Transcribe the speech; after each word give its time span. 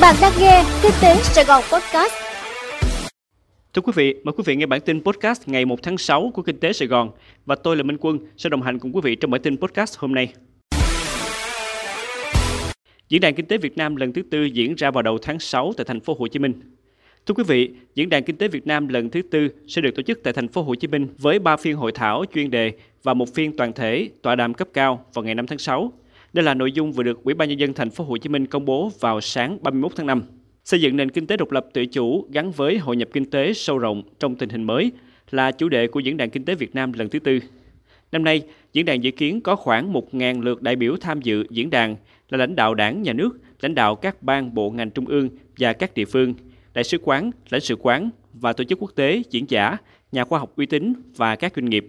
Bạn 0.00 0.16
đang 0.22 0.32
nghe 0.40 0.64
Kinh 0.82 0.92
tế 1.02 1.14
Sài 1.22 1.44
Gòn 1.44 1.62
Podcast. 1.72 2.12
Thưa 3.74 3.82
quý 3.82 3.92
vị, 3.96 4.14
mời 4.24 4.32
quý 4.32 4.42
vị 4.46 4.56
nghe 4.56 4.66
bản 4.66 4.80
tin 4.80 5.04
podcast 5.04 5.48
ngày 5.48 5.64
1 5.64 5.82
tháng 5.82 5.98
6 5.98 6.30
của 6.34 6.42
Kinh 6.42 6.60
tế 6.60 6.72
Sài 6.72 6.88
Gòn 6.88 7.10
và 7.46 7.54
tôi 7.54 7.76
là 7.76 7.82
Minh 7.82 7.96
Quân 8.00 8.18
sẽ 8.36 8.48
đồng 8.48 8.62
hành 8.62 8.78
cùng 8.78 8.94
quý 8.94 9.00
vị 9.04 9.14
trong 9.14 9.30
bản 9.30 9.42
tin 9.42 9.56
podcast 9.56 9.98
hôm 9.98 10.14
nay. 10.14 10.32
Diễn 13.08 13.20
đàn 13.20 13.34
Kinh 13.34 13.46
tế 13.46 13.58
Việt 13.58 13.76
Nam 13.76 13.96
lần 13.96 14.12
thứ 14.12 14.22
tư 14.30 14.44
diễn 14.44 14.74
ra 14.74 14.90
vào 14.90 15.02
đầu 15.02 15.18
tháng 15.22 15.38
6 15.38 15.72
tại 15.76 15.84
thành 15.84 16.00
phố 16.00 16.16
Hồ 16.18 16.26
Chí 16.28 16.38
Minh. 16.38 16.52
Thưa 17.26 17.34
quý 17.34 17.44
vị, 17.46 17.70
Diễn 17.94 18.08
đàn 18.08 18.24
Kinh 18.24 18.36
tế 18.36 18.48
Việt 18.48 18.66
Nam 18.66 18.88
lần 18.88 19.10
thứ 19.10 19.22
tư 19.22 19.48
sẽ 19.68 19.82
được 19.82 19.94
tổ 19.94 20.02
chức 20.02 20.20
tại 20.22 20.32
thành 20.32 20.48
phố 20.48 20.62
Hồ 20.62 20.74
Chí 20.74 20.88
Minh 20.88 21.08
với 21.18 21.38
3 21.38 21.56
phiên 21.56 21.76
hội 21.76 21.92
thảo 21.92 22.24
chuyên 22.34 22.50
đề 22.50 22.72
và 23.02 23.14
một 23.14 23.34
phiên 23.34 23.56
toàn 23.56 23.72
thể 23.72 24.10
tọa 24.22 24.34
đàm 24.34 24.54
cấp 24.54 24.68
cao 24.72 25.04
vào 25.14 25.24
ngày 25.24 25.34
5 25.34 25.46
tháng 25.46 25.58
6. 25.58 25.92
Đây 26.32 26.44
là 26.44 26.54
nội 26.54 26.72
dung 26.72 26.92
vừa 26.92 27.02
được 27.02 27.24
Ủy 27.24 27.34
ban 27.34 27.48
nhân 27.48 27.58
dân 27.58 27.72
thành 27.72 27.90
phố 27.90 28.04
Hồ 28.04 28.16
Chí 28.16 28.28
Minh 28.28 28.46
công 28.46 28.64
bố 28.64 28.90
vào 29.00 29.20
sáng 29.20 29.58
31 29.62 29.92
tháng 29.96 30.06
5. 30.06 30.22
Xây 30.64 30.80
dựng 30.80 30.96
nền 30.96 31.10
kinh 31.10 31.26
tế 31.26 31.36
độc 31.36 31.50
lập 31.50 31.66
tự 31.72 31.86
chủ 31.86 32.26
gắn 32.32 32.50
với 32.50 32.78
hội 32.78 32.96
nhập 32.96 33.08
kinh 33.12 33.30
tế 33.30 33.52
sâu 33.52 33.78
rộng 33.78 34.02
trong 34.18 34.36
tình 34.36 34.48
hình 34.48 34.64
mới 34.64 34.92
là 35.30 35.52
chủ 35.52 35.68
đề 35.68 35.86
của 35.86 36.00
Diễn 36.00 36.16
đàn 36.16 36.30
Kinh 36.30 36.44
tế 36.44 36.54
Việt 36.54 36.74
Nam 36.74 36.92
lần 36.92 37.08
thứ 37.08 37.18
tư. 37.18 37.38
Năm 38.12 38.24
nay, 38.24 38.42
diễn 38.72 38.84
đàn 38.84 39.02
dự 39.04 39.10
kiến 39.10 39.40
có 39.40 39.56
khoảng 39.56 39.92
1.000 39.92 40.42
lượt 40.42 40.62
đại 40.62 40.76
biểu 40.76 40.96
tham 41.00 41.22
dự 41.22 41.44
diễn 41.50 41.70
đàn 41.70 41.96
là 42.28 42.38
lãnh 42.38 42.56
đạo 42.56 42.74
đảng, 42.74 43.02
nhà 43.02 43.12
nước, 43.12 43.38
lãnh 43.60 43.74
đạo 43.74 43.96
các 43.96 44.22
ban 44.22 44.54
bộ 44.54 44.70
ngành 44.70 44.90
trung 44.90 45.06
ương 45.06 45.28
và 45.58 45.72
các 45.72 45.94
địa 45.94 46.04
phương, 46.04 46.34
đại 46.74 46.84
sứ 46.84 46.98
quán, 47.02 47.30
lãnh 47.50 47.60
sự 47.60 47.76
quán 47.76 48.10
và 48.32 48.52
tổ 48.52 48.64
chức 48.64 48.78
quốc 48.82 48.90
tế, 48.94 49.22
diễn 49.30 49.44
giả, 49.48 49.76
nhà 50.12 50.24
khoa 50.24 50.38
học 50.38 50.52
uy 50.56 50.66
tín 50.66 50.92
và 51.16 51.36
các 51.36 51.52
doanh 51.56 51.70
nghiệp. 51.70 51.86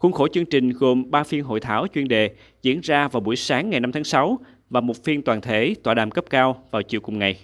Khuôn 0.00 0.12
khổ 0.12 0.28
chương 0.28 0.44
trình 0.44 0.70
gồm 0.70 1.10
3 1.10 1.24
phiên 1.24 1.44
hội 1.44 1.60
thảo 1.60 1.86
chuyên 1.94 2.08
đề 2.08 2.30
diễn 2.62 2.80
ra 2.80 3.08
vào 3.08 3.20
buổi 3.20 3.36
sáng 3.36 3.70
ngày 3.70 3.80
5 3.80 3.92
tháng 3.92 4.04
6 4.04 4.38
và 4.70 4.80
một 4.80 5.04
phiên 5.04 5.22
toàn 5.22 5.40
thể 5.40 5.74
tọa 5.82 5.94
đàm 5.94 6.10
cấp 6.10 6.24
cao 6.30 6.64
vào 6.70 6.82
chiều 6.82 7.00
cùng 7.00 7.18
ngày. 7.18 7.38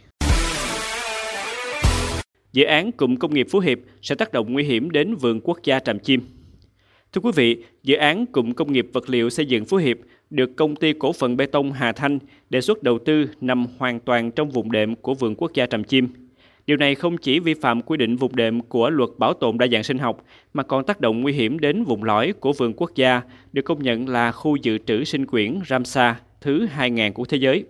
Dự 2.53 2.65
án 2.65 2.93
cụm 2.93 3.17
công 3.17 3.35
nghiệp 3.35 3.47
Phú 3.51 3.59
Hiệp 3.59 3.79
sẽ 4.03 4.15
tác 4.15 4.33
động 4.33 4.53
nguy 4.53 4.65
hiểm 4.65 4.91
đến 4.91 5.15
vườn 5.15 5.41
quốc 5.41 5.59
gia 5.65 5.79
Tràm 5.79 5.99
Chim. 5.99 6.21
Thưa 7.13 7.21
quý 7.21 7.31
vị, 7.35 7.65
dự 7.83 7.97
án 7.97 8.27
cụm 8.27 8.53
công 8.53 8.73
nghiệp 8.73 8.87
vật 8.93 9.11
liệu 9.11 9.31
xây 9.31 9.47
dựng 9.47 9.65
Phú 9.65 9.77
Hiệp 9.77 9.97
được 10.31 10.57
công 10.57 10.77
ty 10.77 10.93
cổ 10.93 11.13
phần 11.13 11.37
bê 11.37 11.47
tông 11.47 11.73
Hà 11.73 11.93
Thanh 11.93 12.19
đề 12.51 12.61
xuất 12.61 12.83
đầu 12.83 12.99
tư 12.99 13.27
nằm 13.41 13.67
hoàn 13.79 14.01
toàn 14.01 14.31
trong 14.31 14.51
vùng 14.51 14.73
đệm 14.73 14.95
của 14.95 15.15
vườn 15.15 15.35
quốc 15.35 15.55
gia 15.55 15.67
Tràm 15.67 15.85
Chim. 15.85 16.09
Điều 16.67 16.77
này 16.77 16.95
không 16.95 17.17
chỉ 17.17 17.41
vi 17.41 17.55
phạm 17.55 17.83
quy 17.83 17.97
định 17.97 18.17
vùng 18.17 18.37
đệm 18.37 18.61
của 18.61 18.91
luật 18.91 19.11
bảo 19.19 19.35
tồn 19.35 19.59
đa 19.59 19.67
dạng 19.67 19.83
sinh 19.83 19.99
học 19.99 20.25
mà 20.55 20.63
còn 20.63 20.85
tác 20.85 21.01
động 21.01 21.21
nguy 21.21 21.33
hiểm 21.33 21.59
đến 21.59 21.85
vùng 21.85 22.05
lõi 22.05 22.33
của 22.33 22.53
vườn 22.53 22.73
quốc 22.77 22.91
gia 22.95 23.23
được 23.53 23.63
công 23.63 23.83
nhận 23.83 24.09
là 24.09 24.33
khu 24.33 24.57
dự 24.57 24.79
trữ 24.79 25.05
sinh 25.05 25.27
quyển 25.27 25.61
Ramsar 25.69 26.15
thứ 26.41 26.67
2000 26.67 27.13
của 27.13 27.25
thế 27.25 27.37
giới. 27.37 27.65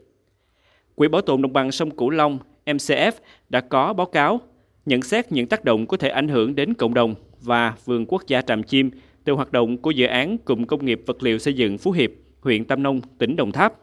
Quỹ 0.95 1.09
Bảo 1.09 1.21
tồn 1.21 1.43
Đồng 1.43 1.53
bằng 1.53 1.73
sông 1.73 1.91
Cửu 1.91 2.11
Long 2.11 2.39
MCF 2.67 3.13
đã 3.49 3.61
có 3.61 3.93
báo 3.93 4.07
cáo 4.07 4.41
nhận 4.87 5.03
xét 5.03 5.33
những 5.33 5.47
tác 5.47 5.65
động 5.65 5.87
có 5.87 5.97
thể 5.97 6.09
ảnh 6.09 6.29
hưởng 6.29 6.55
đến 6.55 6.75
cộng 6.75 6.95
đồng 6.95 7.15
và 7.41 7.75
vườn 7.85 8.07
quốc 8.09 8.23
gia 8.27 8.43
Tràm 8.43 8.63
Chim 8.63 8.91
từ 9.25 9.33
hoạt 9.33 9.53
động 9.53 9.77
của 9.77 9.91
dự 9.91 10.07
án 10.07 10.39
cụm 10.39 10.65
công 10.65 10.85
nghiệp 10.85 11.03
vật 11.07 11.23
liệu 11.23 11.39
xây 11.39 11.55
dựng 11.55 11.79
Phú 11.79 11.91
Hiệp, 11.91 12.11
huyện 12.41 12.65
Tam 12.65 12.83
Nông, 12.83 13.01
tỉnh 13.19 13.37
Đồng 13.37 13.53
Tháp. 13.53 13.75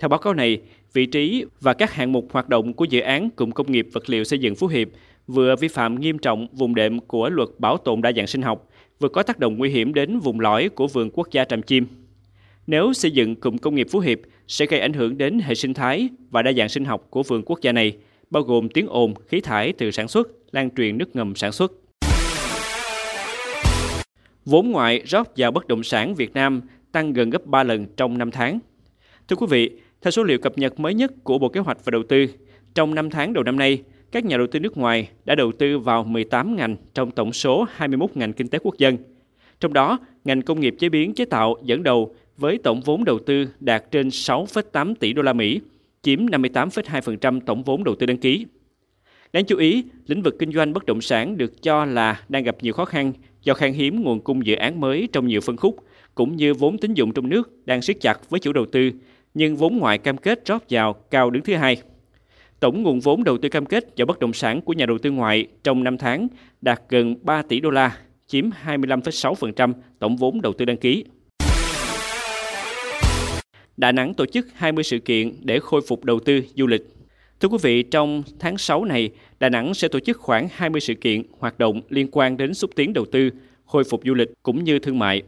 Theo 0.00 0.08
báo 0.08 0.18
cáo 0.18 0.34
này, 0.34 0.60
vị 0.92 1.06
trí 1.06 1.44
và 1.60 1.74
các 1.74 1.92
hạng 1.92 2.12
mục 2.12 2.26
hoạt 2.32 2.48
động 2.48 2.72
của 2.72 2.84
dự 2.84 3.00
án 3.00 3.30
cụm 3.30 3.50
công 3.50 3.72
nghiệp 3.72 3.88
vật 3.92 4.10
liệu 4.10 4.24
xây 4.24 4.38
dựng 4.38 4.54
Phú 4.54 4.66
Hiệp 4.66 4.88
vừa 5.26 5.56
vi 5.56 5.68
phạm 5.68 6.00
nghiêm 6.00 6.18
trọng 6.18 6.46
vùng 6.52 6.74
đệm 6.74 7.00
của 7.00 7.28
luật 7.28 7.48
bảo 7.58 7.76
tồn 7.76 8.02
đa 8.02 8.12
dạng 8.12 8.26
sinh 8.26 8.42
học, 8.42 8.68
vừa 9.00 9.08
có 9.08 9.22
tác 9.22 9.38
động 9.38 9.58
nguy 9.58 9.70
hiểm 9.70 9.94
đến 9.94 10.18
vùng 10.18 10.40
lõi 10.40 10.68
của 10.68 10.86
vườn 10.86 11.10
quốc 11.12 11.28
gia 11.30 11.44
Tràm 11.44 11.62
Chim. 11.62 11.86
Nếu 12.66 12.92
xây 12.92 13.10
dựng 13.10 13.36
cụm 13.36 13.56
công 13.56 13.74
nghiệp 13.74 13.86
Phú 13.90 13.98
Hiệp 13.98 14.18
sẽ 14.48 14.66
gây 14.66 14.80
ảnh 14.80 14.92
hưởng 14.92 15.18
đến 15.18 15.38
hệ 15.38 15.54
sinh 15.54 15.74
thái 15.74 16.08
và 16.30 16.42
đa 16.42 16.52
dạng 16.52 16.68
sinh 16.68 16.84
học 16.84 17.06
của 17.10 17.22
vườn 17.22 17.42
quốc 17.46 17.60
gia 17.62 17.72
này, 17.72 17.96
bao 18.30 18.42
gồm 18.42 18.68
tiếng 18.68 18.86
ồn, 18.86 19.14
khí 19.26 19.40
thải 19.40 19.72
từ 19.72 19.90
sản 19.90 20.08
xuất, 20.08 20.28
lan 20.52 20.70
truyền 20.76 20.98
nước 20.98 21.16
ngầm 21.16 21.34
sản 21.34 21.52
xuất. 21.52 21.72
Vốn 24.44 24.70
ngoại 24.70 25.02
rót 25.06 25.28
vào 25.36 25.50
bất 25.50 25.68
động 25.68 25.82
sản 25.82 26.14
Việt 26.14 26.34
Nam 26.34 26.60
tăng 26.92 27.12
gần 27.12 27.30
gấp 27.30 27.46
3 27.46 27.62
lần 27.62 27.86
trong 27.96 28.18
5 28.18 28.30
tháng. 28.30 28.58
Thưa 29.28 29.36
quý 29.36 29.46
vị, 29.50 29.70
theo 30.02 30.10
số 30.10 30.22
liệu 30.22 30.38
cập 30.38 30.58
nhật 30.58 30.80
mới 30.80 30.94
nhất 30.94 31.12
của 31.24 31.38
Bộ 31.38 31.48
Kế 31.48 31.60
hoạch 31.60 31.84
và 31.84 31.90
Đầu 31.90 32.02
tư, 32.08 32.26
trong 32.74 32.94
5 32.94 33.10
tháng 33.10 33.32
đầu 33.32 33.44
năm 33.44 33.56
nay, 33.56 33.82
các 34.12 34.24
nhà 34.24 34.36
đầu 34.36 34.46
tư 34.46 34.60
nước 34.60 34.76
ngoài 34.76 35.08
đã 35.24 35.34
đầu 35.34 35.52
tư 35.52 35.78
vào 35.78 36.04
18 36.04 36.56
ngành 36.56 36.76
trong 36.94 37.10
tổng 37.10 37.32
số 37.32 37.66
21 37.74 38.10
ngành 38.14 38.32
kinh 38.32 38.48
tế 38.48 38.58
quốc 38.62 38.78
dân. 38.78 38.96
Trong 39.60 39.72
đó, 39.72 39.98
ngành 40.24 40.42
công 40.42 40.60
nghiệp 40.60 40.74
chế 40.78 40.88
biến 40.88 41.14
chế 41.14 41.24
tạo 41.24 41.56
dẫn 41.62 41.82
đầu 41.82 42.14
với 42.36 42.58
tổng 42.58 42.80
vốn 42.80 43.04
đầu 43.04 43.18
tư 43.18 43.48
đạt 43.60 43.90
trên 43.90 44.08
6,8 44.08 44.94
tỷ 44.94 45.12
đô 45.12 45.22
la 45.22 45.32
Mỹ, 45.32 45.60
chiếm 46.02 46.26
58,2% 46.26 47.40
tổng 47.40 47.62
vốn 47.62 47.84
đầu 47.84 47.94
tư 47.94 48.06
đăng 48.06 48.18
ký. 48.18 48.46
Đáng 49.32 49.44
chú 49.44 49.56
ý, 49.56 49.84
lĩnh 50.06 50.22
vực 50.22 50.36
kinh 50.38 50.52
doanh 50.52 50.72
bất 50.72 50.86
động 50.86 51.00
sản 51.00 51.36
được 51.36 51.62
cho 51.62 51.84
là 51.84 52.22
đang 52.28 52.44
gặp 52.44 52.56
nhiều 52.60 52.72
khó 52.72 52.84
khăn 52.84 53.12
do 53.42 53.54
khan 53.54 53.72
hiếm 53.72 54.02
nguồn 54.02 54.20
cung 54.20 54.46
dự 54.46 54.54
án 54.54 54.80
mới 54.80 55.08
trong 55.12 55.26
nhiều 55.26 55.40
phân 55.40 55.56
khúc, 55.56 55.76
cũng 56.14 56.36
như 56.36 56.54
vốn 56.54 56.78
tín 56.78 56.94
dụng 56.94 57.12
trong 57.12 57.28
nước 57.28 57.66
đang 57.66 57.82
siết 57.82 58.00
chặt 58.00 58.30
với 58.30 58.40
chủ 58.40 58.52
đầu 58.52 58.66
tư, 58.66 58.90
nhưng 59.34 59.56
vốn 59.56 59.78
ngoại 59.78 59.98
cam 59.98 60.16
kết 60.16 60.46
rót 60.46 60.64
vào 60.70 60.92
cao 60.92 61.30
đứng 61.30 61.42
thứ 61.42 61.54
hai. 61.54 61.82
Tổng 62.60 62.82
nguồn 62.82 63.00
vốn 63.00 63.24
đầu 63.24 63.38
tư 63.38 63.48
cam 63.48 63.66
kết 63.66 63.84
vào 63.96 64.06
bất 64.06 64.18
động 64.18 64.32
sản 64.32 64.60
của 64.60 64.72
nhà 64.72 64.86
đầu 64.86 64.98
tư 64.98 65.10
ngoại 65.10 65.46
trong 65.62 65.84
5 65.84 65.98
tháng 65.98 66.28
đạt 66.60 66.80
gần 66.88 67.16
3 67.22 67.42
tỷ 67.42 67.60
đô 67.60 67.70
la, 67.70 67.96
chiếm 68.26 68.50
25,6% 68.64 69.72
tổng 69.98 70.16
vốn 70.16 70.40
đầu 70.40 70.52
tư 70.52 70.64
đăng 70.64 70.76
ký. 70.76 71.04
Đà 73.76 73.92
Nẵng 73.92 74.14
tổ 74.14 74.26
chức 74.26 74.46
20 74.54 74.84
sự 74.84 74.98
kiện 74.98 75.32
để 75.40 75.58
khôi 75.58 75.80
phục 75.88 76.04
đầu 76.04 76.20
tư 76.20 76.40
du 76.56 76.66
lịch. 76.66 76.82
Thưa 77.40 77.48
quý 77.48 77.58
vị, 77.62 77.82
trong 77.82 78.22
tháng 78.38 78.58
6 78.58 78.84
này, 78.84 79.10
Đà 79.40 79.48
Nẵng 79.48 79.74
sẽ 79.74 79.88
tổ 79.88 80.00
chức 80.00 80.18
khoảng 80.18 80.48
20 80.52 80.80
sự 80.80 80.94
kiện 80.94 81.22
hoạt 81.38 81.58
động 81.58 81.80
liên 81.88 82.08
quan 82.12 82.36
đến 82.36 82.54
xúc 82.54 82.70
tiến 82.76 82.92
đầu 82.92 83.04
tư, 83.12 83.30
khôi 83.64 83.84
phục 83.84 84.00
du 84.04 84.14
lịch 84.14 84.28
cũng 84.42 84.64
như 84.64 84.78
thương 84.78 84.98
mại. 84.98 85.22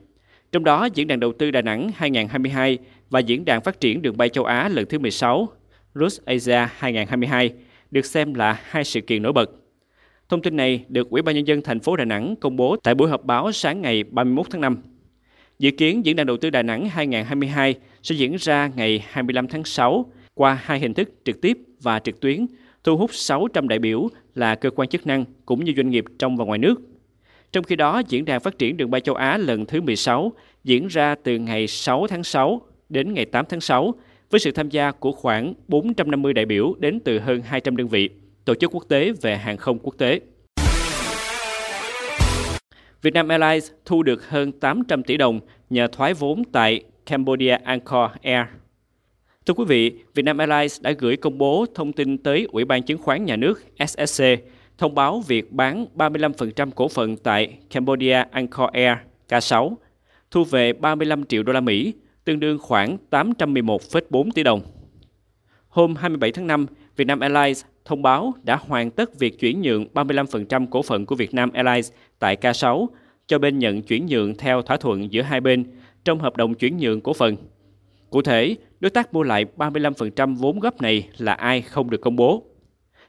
Trong 0.52 0.64
đó, 0.64 0.88
Diễn 0.94 1.06
đàn 1.06 1.20
Đầu 1.20 1.32
tư 1.32 1.50
Đà 1.50 1.62
Nẵng 1.62 1.90
2022 1.94 2.78
và 3.12 3.20
Diễn 3.20 3.44
đàn 3.44 3.60
Phát 3.60 3.80
triển 3.80 4.02
Đường 4.02 4.16
bay 4.16 4.28
châu 4.28 4.44
Á 4.44 4.68
lần 4.68 4.86
thứ 4.86 4.98
16, 4.98 5.48
Rus 5.94 6.20
Asia 6.24 6.66
2022, 6.76 7.50
được 7.90 8.06
xem 8.06 8.34
là 8.34 8.60
hai 8.64 8.84
sự 8.84 9.00
kiện 9.00 9.22
nổi 9.22 9.32
bật. 9.32 9.50
Thông 10.28 10.42
tin 10.42 10.56
này 10.56 10.84
được 10.88 11.10
Ủy 11.10 11.22
ban 11.22 11.34
Nhân 11.34 11.46
dân 11.46 11.62
thành 11.62 11.80
phố 11.80 11.96
Đà 11.96 12.04
Nẵng 12.04 12.34
công 12.36 12.56
bố 12.56 12.76
tại 12.76 12.94
buổi 12.94 13.08
họp 13.08 13.24
báo 13.24 13.52
sáng 13.52 13.82
ngày 13.82 14.04
31 14.04 14.46
tháng 14.50 14.60
5. 14.60 14.76
Dự 15.58 15.70
kiến 15.70 16.06
Diễn 16.06 16.16
đàn 16.16 16.26
Đầu 16.26 16.36
tư 16.36 16.50
Đà 16.50 16.62
Nẵng 16.62 16.88
2022 16.88 17.74
sẽ 18.02 18.14
diễn 18.14 18.36
ra 18.38 18.70
ngày 18.76 19.04
25 19.10 19.48
tháng 19.48 19.64
6 19.64 20.12
qua 20.34 20.58
hai 20.62 20.80
hình 20.80 20.94
thức 20.94 21.08
trực 21.24 21.40
tiếp 21.40 21.58
và 21.82 21.98
trực 21.98 22.20
tuyến, 22.20 22.46
thu 22.84 22.96
hút 22.96 23.14
600 23.14 23.68
đại 23.68 23.78
biểu 23.78 24.08
là 24.34 24.54
cơ 24.54 24.70
quan 24.70 24.88
chức 24.88 25.06
năng 25.06 25.24
cũng 25.46 25.64
như 25.64 25.72
doanh 25.76 25.90
nghiệp 25.90 26.04
trong 26.18 26.36
và 26.36 26.44
ngoài 26.44 26.58
nước. 26.58 26.80
Trong 27.52 27.64
khi 27.64 27.76
đó, 27.76 28.02
Diễn 28.08 28.24
đàn 28.24 28.40
Phát 28.40 28.58
triển 28.58 28.76
Đường 28.76 28.90
bay 28.90 29.00
châu 29.00 29.14
Á 29.14 29.38
lần 29.38 29.66
thứ 29.66 29.80
16 29.80 30.32
diễn 30.64 30.86
ra 30.86 31.14
từ 31.14 31.38
ngày 31.38 31.66
6 31.66 32.06
tháng 32.06 32.24
6 32.24 32.62
đến 32.92 33.14
ngày 33.14 33.24
8 33.24 33.44
tháng 33.48 33.60
6 33.60 33.94
với 34.30 34.40
sự 34.40 34.50
tham 34.50 34.70
gia 34.70 34.90
của 34.90 35.12
khoảng 35.12 35.54
450 35.68 36.32
đại 36.32 36.44
biểu 36.46 36.74
đến 36.78 37.00
từ 37.00 37.18
hơn 37.18 37.42
200 37.42 37.76
đơn 37.76 37.88
vị, 37.88 38.08
tổ 38.44 38.54
chức 38.54 38.74
quốc 38.74 38.84
tế 38.88 39.12
về 39.22 39.36
hàng 39.36 39.56
không 39.56 39.78
quốc 39.78 39.94
tế. 39.98 40.20
Vietnam 43.02 43.28
Airlines 43.28 43.70
thu 43.84 44.02
được 44.02 44.28
hơn 44.28 44.52
800 44.52 45.02
tỷ 45.02 45.16
đồng 45.16 45.40
nhờ 45.70 45.88
thoái 45.92 46.14
vốn 46.14 46.44
tại 46.52 46.82
Cambodia 47.06 47.56
Angkor 47.64 48.10
Air. 48.22 48.46
Thưa 49.46 49.54
quý 49.54 49.64
vị, 49.68 49.92
Vietnam 50.14 50.38
Airlines 50.38 50.80
đã 50.80 50.92
gửi 50.98 51.16
công 51.16 51.38
bố 51.38 51.66
thông 51.74 51.92
tin 51.92 52.18
tới 52.18 52.46
Ủy 52.52 52.64
ban 52.64 52.82
Chứng 52.82 52.98
khoán 52.98 53.24
Nhà 53.24 53.36
nước 53.36 53.62
SSC 53.88 54.24
thông 54.78 54.94
báo 54.94 55.20
việc 55.20 55.52
bán 55.52 55.86
35% 55.96 56.70
cổ 56.70 56.88
phần 56.88 57.16
tại 57.16 57.58
Cambodia 57.70 58.24
Angkor 58.30 58.70
Air 58.72 58.96
K6, 59.28 59.74
thu 60.30 60.44
về 60.44 60.72
35 60.72 61.24
triệu 61.24 61.42
đô 61.42 61.52
la 61.52 61.60
Mỹ, 61.60 61.94
tương 62.24 62.40
đương 62.40 62.58
khoảng 62.58 62.96
811,4 63.10 64.30
tỷ 64.34 64.42
đồng. 64.42 64.62
Hôm 65.68 65.94
27 65.96 66.32
tháng 66.32 66.46
5, 66.46 66.66
Vietnam 66.96 67.20
Airlines 67.20 67.64
thông 67.84 68.02
báo 68.02 68.34
đã 68.42 68.56
hoàn 68.56 68.90
tất 68.90 69.18
việc 69.18 69.38
chuyển 69.38 69.62
nhượng 69.62 69.86
35% 69.94 70.66
cổ 70.70 70.82
phần 70.82 71.06
của 71.06 71.14
Vietnam 71.14 71.52
Airlines 71.52 71.92
tại 72.18 72.36
K6 72.40 72.86
cho 73.26 73.38
bên 73.38 73.58
nhận 73.58 73.82
chuyển 73.82 74.06
nhượng 74.06 74.34
theo 74.34 74.62
thỏa 74.62 74.76
thuận 74.76 75.12
giữa 75.12 75.22
hai 75.22 75.40
bên 75.40 75.64
trong 76.04 76.20
hợp 76.20 76.36
đồng 76.36 76.54
chuyển 76.54 76.76
nhượng 76.76 77.00
cổ 77.00 77.12
phần. 77.12 77.36
Cụ 78.10 78.22
thể, 78.22 78.56
đối 78.80 78.90
tác 78.90 79.14
mua 79.14 79.22
lại 79.22 79.44
35% 79.56 80.36
vốn 80.36 80.60
góp 80.60 80.82
này 80.82 81.08
là 81.18 81.32
ai 81.32 81.62
không 81.62 81.90
được 81.90 82.00
công 82.00 82.16
bố. 82.16 82.42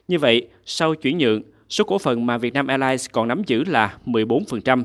Như 0.07 0.19
vậy, 0.19 0.47
sau 0.65 0.95
chuyển 0.95 1.17
nhượng, 1.17 1.41
số 1.69 1.83
cổ 1.83 1.97
phần 1.97 2.25
mà 2.25 2.37
Vietnam 2.37 2.67
Airlines 2.67 3.09
còn 3.11 3.27
nắm 3.27 3.41
giữ 3.47 3.63
là 3.63 3.97
14%, 4.05 4.83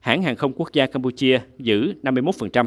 hãng 0.00 0.22
hàng 0.22 0.36
không 0.36 0.52
quốc 0.52 0.72
gia 0.72 0.86
Campuchia 0.86 1.40
giữ 1.58 1.94
51%. 2.02 2.66